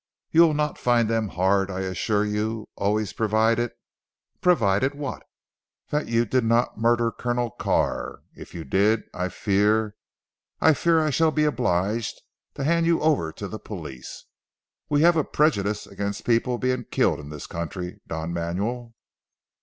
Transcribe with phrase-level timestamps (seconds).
[0.31, 3.69] You will not find them hard I assure you always provided"
[4.41, 5.21] "Provided what?"
[5.91, 8.23] "That you did not murder Colonel Carr.
[8.33, 9.95] If you did, I fear
[10.59, 12.19] I fear I shall be obliged
[12.55, 14.25] to hand you over to the police.
[14.89, 18.95] We have a prejudice against people being killed in this country, Don Manuel."